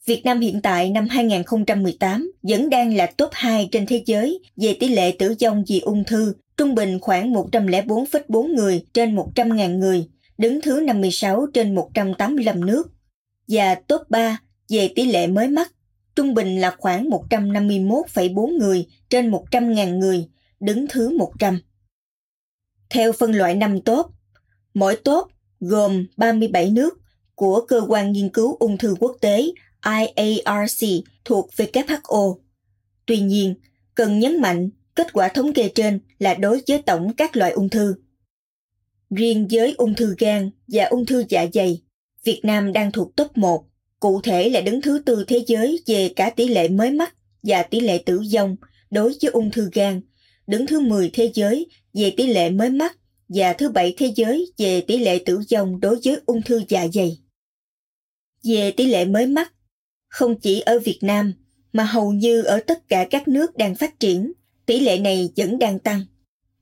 Việt 0.05 0.21
Nam 0.25 0.39
hiện 0.39 0.61
tại 0.61 0.89
năm 0.89 1.07
2018 1.09 2.31
vẫn 2.43 2.69
đang 2.69 2.95
là 2.95 3.05
top 3.05 3.29
2 3.33 3.69
trên 3.71 3.85
thế 3.85 4.03
giới 4.05 4.39
về 4.55 4.77
tỷ 4.79 4.87
lệ 4.87 5.15
tử 5.19 5.35
vong 5.41 5.63
vì 5.67 5.79
ung 5.79 6.03
thư, 6.03 6.33
trung 6.57 6.75
bình 6.75 6.99
khoảng 7.01 7.33
104,4 7.33 8.55
người 8.55 8.85
trên 8.93 9.15
100.000 9.15 9.77
người, 9.77 10.07
đứng 10.37 10.61
thứ 10.61 10.81
56 10.81 11.45
trên 11.53 11.75
185 11.75 12.65
nước. 12.65 12.83
Và 13.47 13.75
top 13.75 14.01
3 14.09 14.39
về 14.69 14.89
tỷ 14.95 15.05
lệ 15.05 15.27
mới 15.27 15.47
mắc, 15.47 15.71
trung 16.15 16.33
bình 16.33 16.61
là 16.61 16.75
khoảng 16.77 17.09
151,4 17.09 18.57
người 18.57 18.87
trên 19.09 19.31
100.000 19.31 19.97
người, 19.97 20.27
đứng 20.59 20.85
thứ 20.89 21.17
100. 21.17 21.59
Theo 22.89 23.11
phân 23.11 23.31
loại 23.31 23.55
năm 23.55 23.81
tốt, 23.81 24.11
mỗi 24.73 24.95
tốt 24.95 25.29
gồm 25.63 26.05
37 26.17 26.69
nước 26.69 26.99
của 27.35 27.65
Cơ 27.67 27.81
quan 27.87 28.11
Nghiên 28.11 28.29
cứu 28.29 28.55
Ung 28.59 28.77
thư 28.77 28.95
Quốc 28.99 29.17
tế 29.21 29.51
IARC 29.85 30.87
thuộc 31.25 31.49
WHO. 31.57 32.37
Tuy 33.05 33.19
nhiên, 33.19 33.55
cần 33.95 34.19
nhấn 34.19 34.41
mạnh 34.41 34.69
kết 34.95 35.13
quả 35.13 35.27
thống 35.27 35.53
kê 35.53 35.69
trên 35.75 35.99
là 36.19 36.33
đối 36.33 36.61
với 36.67 36.81
tổng 36.81 37.13
các 37.13 37.35
loại 37.35 37.51
ung 37.51 37.69
thư. 37.69 37.95
Riêng 39.09 39.47
với 39.51 39.75
ung 39.77 39.95
thư 39.95 40.15
gan 40.19 40.49
và 40.67 40.85
ung 40.85 41.05
thư 41.05 41.23
dạ 41.29 41.45
dày, 41.53 41.81
Việt 42.23 42.39
Nam 42.43 42.73
đang 42.73 42.91
thuộc 42.91 43.15
top 43.15 43.37
1, 43.37 43.65
cụ 43.99 44.21
thể 44.21 44.49
là 44.49 44.61
đứng 44.61 44.81
thứ 44.81 45.01
tư 45.05 45.25
thế 45.27 45.43
giới 45.47 45.83
về 45.87 46.13
cả 46.15 46.29
tỷ 46.29 46.47
lệ 46.47 46.67
mới 46.67 46.91
mắc 46.91 47.13
và 47.43 47.63
tỷ 47.63 47.79
lệ 47.79 48.03
tử 48.05 48.21
vong 48.33 48.55
đối 48.91 49.13
với 49.21 49.31
ung 49.31 49.51
thư 49.51 49.69
gan, 49.73 50.01
đứng 50.47 50.67
thứ 50.67 50.79
10 50.79 51.09
thế 51.13 51.31
giới 51.33 51.67
về 51.93 52.13
tỷ 52.17 52.27
lệ 52.27 52.49
mới 52.49 52.69
mắc 52.69 52.97
và 53.33 53.53
thứ 53.53 53.69
bảy 53.69 53.93
thế 53.97 54.11
giới 54.15 54.51
về 54.57 54.81
tỷ 54.81 54.97
lệ 54.97 55.19
tử 55.25 55.39
vong 55.51 55.79
đối 55.79 55.99
với 56.03 56.21
ung 56.25 56.41
thư 56.41 56.61
dạ 56.69 56.87
dày. 56.93 57.19
Về 58.43 58.71
tỷ 58.71 58.85
lệ 58.85 59.05
mới 59.05 59.27
mắc, 59.27 59.53
không 60.07 60.39
chỉ 60.39 60.59
ở 60.59 60.79
Việt 60.79 60.99
Nam 61.01 61.33
mà 61.73 61.83
hầu 61.83 62.13
như 62.13 62.41
ở 62.41 62.59
tất 62.59 62.89
cả 62.89 63.07
các 63.09 63.27
nước 63.27 63.57
đang 63.57 63.75
phát 63.75 63.99
triển, 63.99 64.31
tỷ 64.65 64.79
lệ 64.79 64.97
này 64.97 65.29
vẫn 65.37 65.59
đang 65.59 65.79
tăng. 65.79 66.05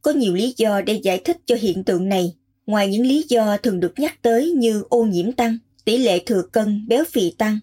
Có 0.02 0.12
nhiều 0.12 0.34
lý 0.34 0.54
do 0.58 0.82
để 0.82 0.94
giải 1.04 1.22
thích 1.26 1.38
cho 1.46 1.56
hiện 1.56 1.84
tượng 1.84 2.10
này, 2.10 2.36
ngoài 2.66 2.88
những 2.88 3.06
lý 3.06 3.26
do 3.30 3.58
thường 3.58 3.80
được 3.80 3.94
nhắc 4.00 4.22
tới 4.22 4.52
như 4.52 4.84
ô 4.90 5.04
nhiễm 5.04 5.32
tăng, 5.32 5.58
tỷ 5.86 5.98
lệ 5.98 6.20
thừa 6.26 6.42
cân, 6.52 6.88
béo 6.88 7.04
phì 7.12 7.32
tăng, 7.32 7.60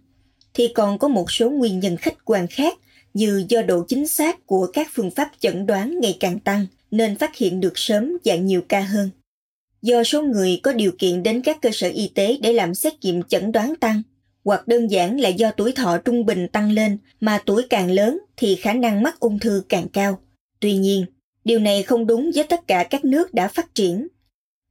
thì 0.54 0.68
còn 0.74 0.98
có 0.98 1.08
một 1.08 1.30
số 1.30 1.50
nguyên 1.50 1.80
nhân 1.80 1.96
khách 1.96 2.24
quan 2.24 2.46
khác 2.46 2.78
như 3.14 3.44
do 3.48 3.62
độ 3.62 3.84
chính 3.88 4.06
xác 4.06 4.46
của 4.46 4.66
các 4.72 4.88
phương 4.92 5.10
pháp 5.10 5.30
chẩn 5.40 5.66
đoán 5.66 6.00
ngày 6.00 6.16
càng 6.20 6.40
tăng 6.40 6.66
nên 6.90 7.16
phát 7.16 7.36
hiện 7.36 7.60
được 7.60 7.78
sớm 7.78 8.16
và 8.24 8.36
nhiều 8.36 8.62
ca 8.68 8.80
hơn. 8.80 9.10
Do 9.82 10.04
số 10.04 10.22
người 10.22 10.60
có 10.62 10.72
điều 10.72 10.92
kiện 10.98 11.22
đến 11.22 11.42
các 11.42 11.58
cơ 11.62 11.70
sở 11.72 11.88
y 11.88 12.10
tế 12.14 12.38
để 12.42 12.52
làm 12.52 12.74
xét 12.74 12.92
nghiệm 13.02 13.22
chẩn 13.22 13.52
đoán 13.52 13.76
tăng, 13.76 14.02
hoặc 14.44 14.68
đơn 14.68 14.90
giản 14.90 15.20
là 15.20 15.28
do 15.28 15.50
tuổi 15.50 15.72
thọ 15.72 15.98
trung 15.98 16.26
bình 16.26 16.48
tăng 16.48 16.72
lên 16.72 16.98
mà 17.20 17.38
tuổi 17.46 17.62
càng 17.70 17.90
lớn 17.90 18.18
thì 18.36 18.54
khả 18.54 18.72
năng 18.72 19.02
mắc 19.02 19.20
ung 19.20 19.38
thư 19.38 19.62
càng 19.68 19.88
cao. 19.88 20.18
Tuy 20.60 20.76
nhiên, 20.76 21.04
điều 21.44 21.58
này 21.58 21.82
không 21.82 22.06
đúng 22.06 22.30
với 22.34 22.44
tất 22.44 22.66
cả 22.66 22.84
các 22.90 23.04
nước 23.04 23.34
đã 23.34 23.48
phát 23.48 23.74
triển. 23.74 24.08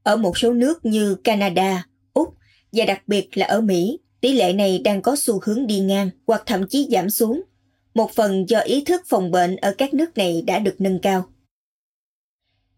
Ở 0.03 0.15
một 0.15 0.37
số 0.37 0.53
nước 0.53 0.85
như 0.85 1.15
Canada, 1.15 1.87
Úc 2.13 2.33
và 2.71 2.85
đặc 2.85 3.01
biệt 3.07 3.37
là 3.37 3.45
ở 3.45 3.61
Mỹ, 3.61 3.99
tỷ 4.21 4.33
lệ 4.33 4.53
này 4.53 4.79
đang 4.83 5.01
có 5.01 5.15
xu 5.19 5.39
hướng 5.43 5.67
đi 5.67 5.79
ngang 5.79 6.09
hoặc 6.27 6.43
thậm 6.45 6.67
chí 6.69 6.87
giảm 6.91 7.09
xuống. 7.09 7.41
Một 7.93 8.11
phần 8.11 8.49
do 8.49 8.59
ý 8.59 8.83
thức 8.83 9.01
phòng 9.07 9.31
bệnh 9.31 9.55
ở 9.55 9.75
các 9.77 9.93
nước 9.93 10.17
này 10.17 10.43
đã 10.47 10.59
được 10.59 10.75
nâng 10.79 10.99
cao. 11.01 11.29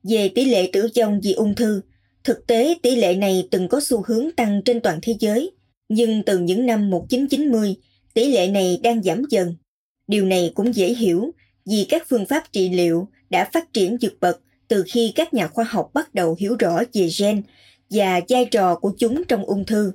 Về 0.03 0.29
tỷ 0.29 0.45
lệ 0.45 0.69
tử 0.73 0.87
vong 0.95 1.19
vì 1.23 1.33
ung 1.33 1.55
thư, 1.55 1.81
thực 2.23 2.47
tế 2.47 2.75
tỷ 2.81 2.95
lệ 2.95 3.15
này 3.15 3.47
từng 3.51 3.67
có 3.67 3.79
xu 3.83 4.03
hướng 4.07 4.31
tăng 4.31 4.61
trên 4.65 4.81
toàn 4.81 4.99
thế 5.01 5.15
giới, 5.19 5.51
nhưng 5.89 6.23
từ 6.23 6.39
những 6.39 6.65
năm 6.65 6.89
1990, 6.89 7.75
tỷ 8.13 8.31
lệ 8.31 8.47
này 8.47 8.79
đang 8.83 9.03
giảm 9.03 9.23
dần. 9.29 9.55
Điều 10.07 10.25
này 10.25 10.51
cũng 10.55 10.75
dễ 10.75 10.93
hiểu 10.93 11.31
vì 11.65 11.85
các 11.89 12.03
phương 12.09 12.25
pháp 12.25 12.43
trị 12.51 12.69
liệu 12.69 13.07
đã 13.29 13.49
phát 13.53 13.73
triển 13.73 13.97
vượt 14.01 14.13
bậc 14.19 14.41
từ 14.67 14.83
khi 14.87 15.11
các 15.15 15.33
nhà 15.33 15.47
khoa 15.47 15.65
học 15.69 15.89
bắt 15.93 16.13
đầu 16.13 16.35
hiểu 16.39 16.55
rõ 16.59 16.81
về 16.93 17.09
gen 17.19 17.41
và 17.89 18.21
vai 18.29 18.45
trò 18.45 18.75
của 18.75 18.91
chúng 18.97 19.23
trong 19.27 19.43
ung 19.43 19.65
thư. 19.65 19.91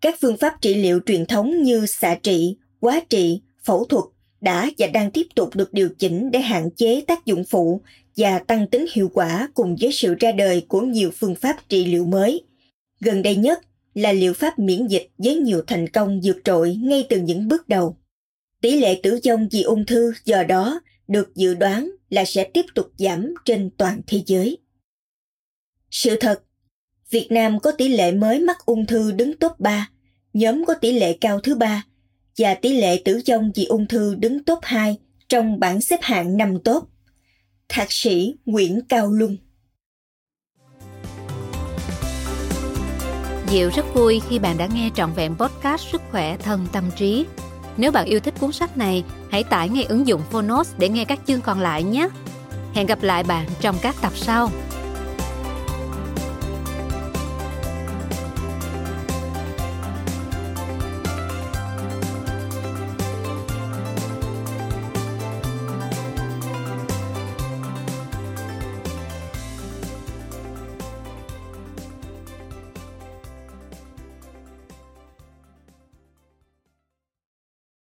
Các 0.00 0.14
phương 0.20 0.36
pháp 0.36 0.60
trị 0.60 0.74
liệu 0.74 1.00
truyền 1.06 1.26
thống 1.26 1.62
như 1.62 1.86
xạ 1.86 2.14
trị, 2.22 2.56
quá 2.80 3.00
trị, 3.08 3.42
phẫu 3.64 3.84
thuật 3.84 4.04
đã 4.44 4.70
và 4.78 4.86
đang 4.86 5.10
tiếp 5.10 5.26
tục 5.34 5.56
được 5.56 5.72
điều 5.72 5.88
chỉnh 5.98 6.30
để 6.30 6.40
hạn 6.40 6.70
chế 6.76 7.00
tác 7.00 7.26
dụng 7.26 7.44
phụ 7.44 7.80
và 8.16 8.38
tăng 8.38 8.66
tính 8.66 8.86
hiệu 8.92 9.10
quả 9.14 9.48
cùng 9.54 9.76
với 9.80 9.92
sự 9.92 10.14
ra 10.20 10.32
đời 10.32 10.64
của 10.68 10.80
nhiều 10.80 11.10
phương 11.10 11.34
pháp 11.34 11.56
trị 11.68 11.84
liệu 11.84 12.04
mới. 12.04 12.42
Gần 13.00 13.22
đây 13.22 13.36
nhất 13.36 13.60
là 13.94 14.12
liệu 14.12 14.32
pháp 14.32 14.58
miễn 14.58 14.86
dịch 14.86 15.10
với 15.18 15.36
nhiều 15.36 15.62
thành 15.66 15.88
công 15.88 16.20
vượt 16.24 16.36
trội 16.44 16.74
ngay 16.74 17.06
từ 17.08 17.20
những 17.20 17.48
bước 17.48 17.68
đầu. 17.68 17.96
Tỷ 18.60 18.80
lệ 18.80 19.00
tử 19.02 19.20
vong 19.24 19.48
vì 19.50 19.62
ung 19.62 19.86
thư 19.86 20.12
do 20.24 20.42
đó 20.42 20.80
được 21.08 21.34
dự 21.34 21.54
đoán 21.54 21.90
là 22.10 22.24
sẽ 22.24 22.44
tiếp 22.44 22.64
tục 22.74 22.92
giảm 22.96 23.34
trên 23.44 23.70
toàn 23.76 24.00
thế 24.06 24.22
giới. 24.26 24.58
Sự 25.90 26.16
thật, 26.20 26.42
Việt 27.10 27.26
Nam 27.30 27.60
có 27.60 27.72
tỷ 27.72 27.88
lệ 27.88 28.12
mới 28.12 28.40
mắc 28.40 28.66
ung 28.66 28.86
thư 28.86 29.12
đứng 29.12 29.36
top 29.36 29.52
3, 29.58 29.90
nhóm 30.32 30.64
có 30.64 30.74
tỷ 30.74 30.92
lệ 30.92 31.16
cao 31.20 31.40
thứ 31.40 31.54
ba 31.54 31.84
và 32.38 32.54
tỷ 32.54 32.80
lệ 32.80 33.02
tử 33.04 33.20
vong 33.28 33.52
vì 33.54 33.64
ung 33.64 33.86
thư 33.86 34.14
đứng 34.14 34.44
top 34.44 34.58
2 34.62 34.98
trong 35.28 35.60
bảng 35.60 35.80
xếp 35.80 36.00
hạng 36.02 36.36
năm 36.36 36.58
top. 36.64 36.84
Thạc 37.68 37.92
sĩ 37.92 38.34
Nguyễn 38.44 38.80
Cao 38.88 39.12
Luân 39.12 39.36
Diệu 43.50 43.70
rất 43.76 43.94
vui 43.94 44.20
khi 44.28 44.38
bạn 44.38 44.58
đã 44.58 44.68
nghe 44.74 44.90
trọn 44.94 45.12
vẹn 45.12 45.34
podcast 45.34 45.82
Sức 45.92 46.02
khỏe 46.10 46.36
thân 46.36 46.66
tâm 46.72 46.84
trí. 46.96 47.26
Nếu 47.76 47.92
bạn 47.92 48.06
yêu 48.06 48.20
thích 48.20 48.34
cuốn 48.40 48.52
sách 48.52 48.76
này, 48.76 49.04
hãy 49.30 49.44
tải 49.44 49.68
ngay 49.68 49.84
ứng 49.84 50.06
dụng 50.06 50.22
Phonos 50.30 50.74
để 50.78 50.88
nghe 50.88 51.04
các 51.04 51.20
chương 51.26 51.40
còn 51.40 51.60
lại 51.60 51.82
nhé. 51.82 52.08
Hẹn 52.74 52.86
gặp 52.86 53.02
lại 53.02 53.22
bạn 53.22 53.46
trong 53.60 53.76
các 53.82 53.96
tập 54.02 54.12
sau. 54.16 54.50